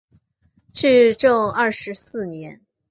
[0.73, 2.59] 至正二十四年。